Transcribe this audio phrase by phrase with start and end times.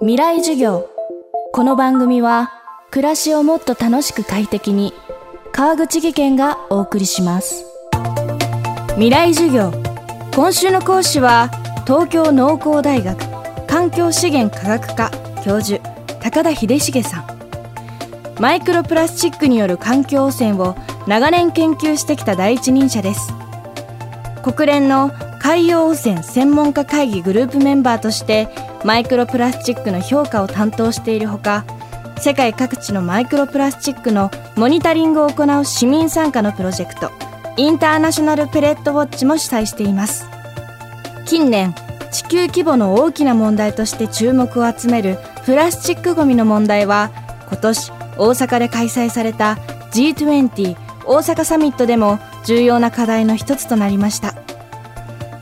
[0.00, 0.88] 未来授業。
[1.52, 2.50] この番組は
[2.90, 4.92] 暮らしをもっと楽しく快適に
[5.52, 7.64] 川口義賢がお送りします。
[8.94, 9.70] 未来授業。
[10.34, 11.48] 今週の講師は
[11.86, 13.16] 東京農工大学
[13.68, 15.10] 環境資源科学科
[15.44, 15.80] 教授
[16.20, 17.26] 高田秀重さん。
[18.40, 20.74] マイクロプラスチックによる環境汚染を
[21.06, 23.32] 長年研究してきた第一人者です。
[24.42, 28.48] 国連の海洋汚染専門家会議グループメンバーとして
[28.84, 31.64] マイクロプラスチックの評価を担当しているほか
[32.18, 37.10] 世界各地のマイクロプラスチックのモニタリングを行う市民参加のプロジェクト
[37.56, 40.26] インターナショナルペレットウォッチも主催しています。
[41.24, 41.74] 近年
[42.10, 47.10] 地球規模の大きな問題として注目を集めるプラスチックごみの問題は
[47.48, 49.54] 今年大阪で開催された
[49.92, 54.34] G20 大阪サミットでも重要な課題の一つとなりました。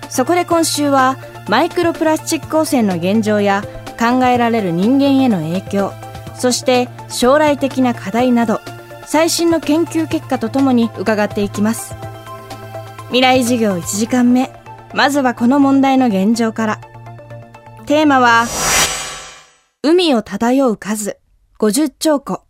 [0.09, 1.16] そこで今週は
[1.48, 3.64] マイクロプラスチック汚染の現状や
[3.98, 5.92] 考えられる人間への影響
[6.34, 8.60] そして将来的な課題など
[9.07, 11.95] 最新の研究結果とともに伺っていきます。
[13.09, 14.51] 未来授業1時間目
[14.95, 16.80] まずはこの問題の現状から。
[17.84, 18.46] テーマは
[19.82, 21.18] 海を漂う数
[21.59, 22.45] 50兆個。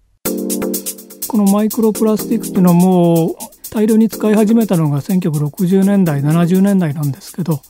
[1.26, 3.34] このマイクロプラスチックっていうのはもう
[3.70, 7.60] 大量に使い始めたのが1960年代70年代なんですけど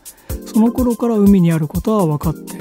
[0.52, 2.56] その頃から海にあることは分かって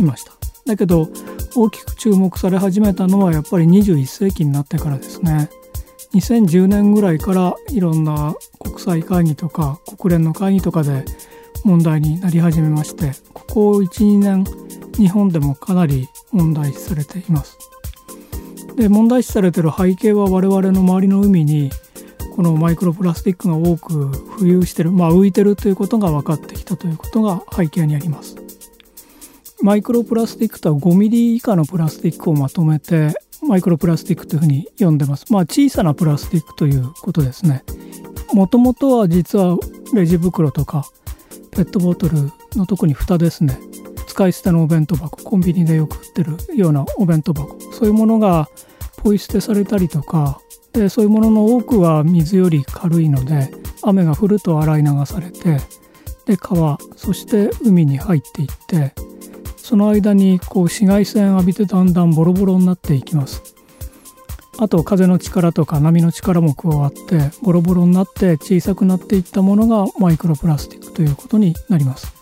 [0.00, 0.32] いました。
[0.64, 1.08] だけど
[1.54, 5.50] 大きく注目され始めたのはやっぱり21世紀になってからですね。
[6.14, 11.04] 2010年ぐらいからいろんな国際会議とか国連の会議とかで
[11.64, 14.44] 問題になり始めましてここ12年
[14.96, 17.58] 日本でもかなり問題視されています。
[18.76, 21.70] で問題視されてる背景は我々の周りの海に
[22.36, 28.36] このマイクロプラスチックが多く浮遊してる、まあ、浮いてるということが分かってきたということが背景にあります。
[29.62, 35.32] マイクロプラスチックとは5ミリ以下のプラスチックをまとめてマイクロプラスチックというふうに呼んでます。
[35.32, 37.64] まあ小さなプラスチックということですね。
[38.34, 39.56] もともとは実は
[39.94, 40.84] レジ袋とか
[41.52, 43.58] ペットボトルの特に蓋ですね。
[44.06, 48.50] 使い捨てのお弁当箱、コンビニでよく売ってるようなお弁当箱、そういうものが
[49.02, 50.42] ポイ捨てされたりとか
[50.76, 53.50] でそういうものの多くは水より軽いので
[53.82, 55.58] 雨が降ると洗い流されて
[56.26, 58.94] で川そして海に入っていって
[59.56, 63.42] その間にこう紫外線浴びてだんだんボロボロになっていきます。
[64.58, 72.14] あと風の力とか波の力も加わってボロボロになって小さくなっていったものがマイクロプラスチックということになります。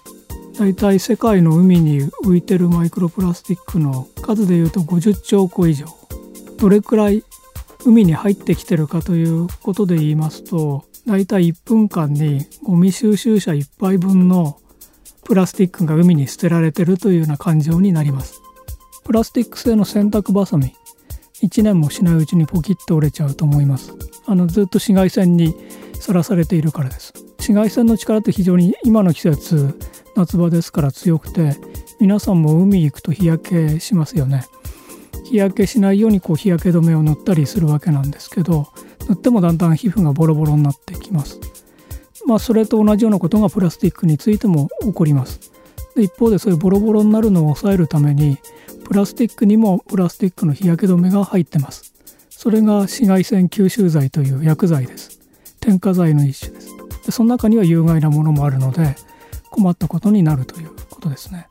[0.59, 5.87] だいたい世界の海に浮いてるマイクロプラスチックの数でいうと50兆個以上。
[6.59, 7.25] どれくらい
[7.85, 14.59] 海に入ってきてるかということで言いますとだいたい1分間にゴミ収集車1杯分の
[15.25, 18.43] プラスチックが海に捨てられてるというような感情になります。
[19.05, 20.75] プラスチック製の洗濯バサミ
[21.43, 23.93] 1年もしないうちにポキッと折れちゃうと思います。
[24.27, 25.55] あのずっと紫外線に
[26.01, 27.13] さらされているからです。
[27.39, 29.79] 紫外線の力って非常に今の季節
[30.17, 31.57] 夏場ですから強くて
[32.01, 34.47] 皆さんも海行くと日焼けしますよね。
[35.35, 38.69] 日焼けしないようにこう日焼け止めを塗ったりするわけなんですけど
[39.09, 41.41] 塗ってもだんだん皮膚がボロボロになってきます。
[42.25, 45.51] まあそれと同じようなことがプラスチックについても起こります。
[45.97, 48.39] で一方でそういうボロボロになるのを抑えるために
[48.85, 51.93] プラスチックにもプラスチックの日焼け止めが入ってます。
[52.31, 55.19] それが紫外線吸収剤という薬剤です。
[55.59, 56.69] 添加剤の一種です。
[57.07, 58.95] でその中には有害なものもあるので
[59.51, 61.49] 困ったことになるということですね。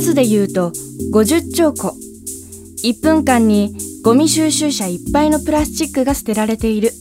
[0.00, 0.72] 数で言うと
[1.12, 1.94] 50兆個。
[2.84, 3.74] 1分間に
[4.04, 6.92] ゴミ収集車いっぱいのプラスチックが捨てられている。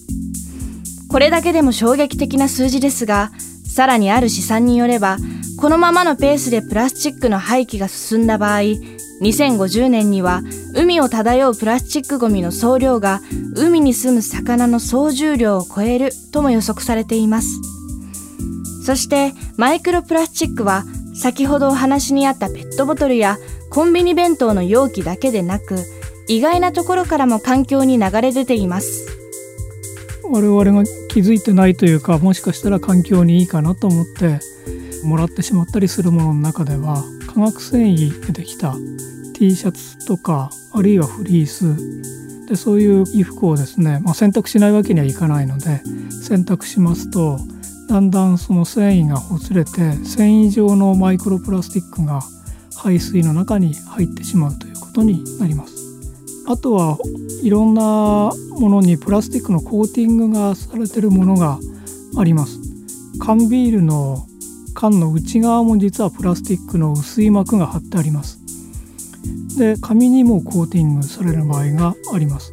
[1.10, 3.32] これだけでも衝撃的な数字ですが
[3.68, 5.18] さらにある試算によれば
[5.58, 8.62] このままのペースでプラスチックの廃棄が進んだ場合
[9.22, 10.42] 2050年には
[10.74, 13.22] 海を漂うプラスチックゴミの総量が
[13.56, 17.60] 海に住む魚の総重量を超えるとも予測されています。
[18.86, 23.38] そしてマイクロプラスチックは先ほどお話にあったペットボトルや
[23.70, 25.78] コンビニ弁当の容器だけでなく
[26.28, 29.08] 意外なところからも環境に流れ出ています。
[30.29, 34.40] 我々が気づいてないというかもしかしたら環境にいいかなと思って
[35.03, 38.76] もらってしまったりするものの中では化学繊維でできた
[39.35, 41.76] T シャツとかあるいはフリース。
[42.47, 45.82] でそういう衣服をですね、まあ、洗濯しないわけにはいかないので
[46.12, 47.40] 洗濯しますと
[47.87, 52.22] だんだんその繊維がほつれて繊維状のマイクロプラスチックが
[52.76, 55.76] 排水の中に入ってしまうということになります。
[56.47, 56.97] あとは
[57.41, 61.59] いろんなものにプラスチックのコーティングがされてるものが
[62.17, 62.59] あります。
[63.20, 64.28] 缶ビールの
[64.76, 68.40] 缶の内側も実はプラスチックの薄い膜が貼ってあります
[69.58, 72.52] で紙にもコーティングされる場合があります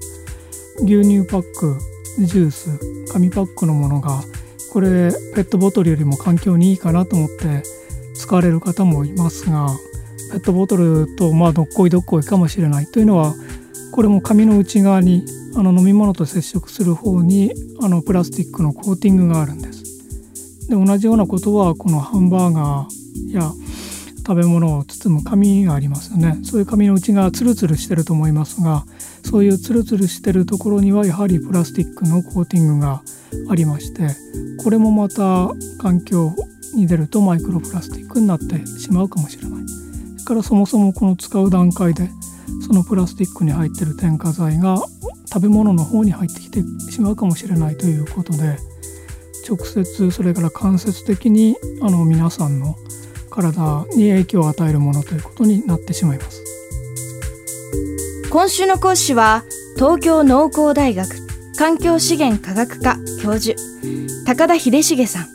[0.84, 1.78] 牛乳パック
[2.20, 2.78] ジュース
[3.12, 4.22] 紙パックのものが
[4.72, 7.62] これペットボトルよりも環境にいいかなと思って
[8.14, 9.68] 使われる方もいますが
[10.30, 13.34] ペットボトルとまあどっこいどっこいかもしれないというのは
[13.92, 15.26] これも紙の内側に
[15.56, 17.52] あの飲み物と接触する方に
[17.82, 20.68] あのプラスチックのコーティングがあるんです。
[20.68, 23.52] で同じようなことはこのハンバーガーや
[24.26, 28.84] 食べ物を包む紙がありますよねそういう紙の内側ツルツルしてると思いますが
[29.24, 33.02] そういうツルツルしてるところにはやはりプラスチックのコーティングが
[33.48, 34.08] ありまして
[34.62, 36.34] これもまた環境
[36.74, 39.62] に出るとマイクロプラスチックになってしまうかもしれない。
[40.22, 42.08] だからそもそもこの使う段階で
[42.66, 44.76] そのプラスチックに入ってる添加剤が
[45.32, 48.56] 食べ物の方に入ってきてしまうかもしれないということで
[49.48, 52.76] 直接それから間接的にあの皆さんの
[53.30, 56.40] 体に影響を与えるものということになってしまいます
[58.32, 59.44] 今週の講師は
[59.76, 61.06] 東京農工大学
[61.58, 63.60] 環境資源科学科教授
[64.24, 65.26] 高田秀重さん。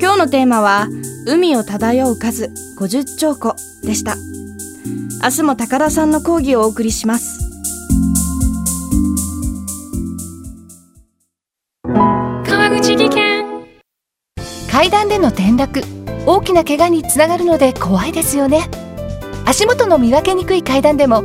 [0.00, 0.86] 今日のテーマは
[1.26, 4.14] 海を漂う数50兆個でした。
[5.20, 7.40] 明日も高田さんの講義をお送りします。
[11.82, 13.66] 川口技研。
[14.70, 15.82] 階段での転落
[16.24, 18.70] 大きな怪我につながるので怖いですよね。
[19.44, 21.24] 足元の見分けにくい階段でも